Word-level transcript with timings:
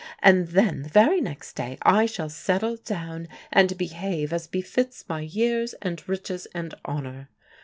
And 0.17 0.47
then 0.47 0.81
the 0.81 0.89
very 0.89 1.21
next 1.21 1.53
day 1.55 1.77
I 1.83 2.07
shall 2.07 2.27
settle 2.31 2.75
down, 2.75 3.27
and 3.53 3.77
behave 3.77 4.33
as 4.33 4.47
befits 4.47 5.05
my 5.07 5.19
years 5.21 5.75
and 5.79 6.01
riches 6.09 6.47
and 6.55 6.73
honor. 6.83 7.29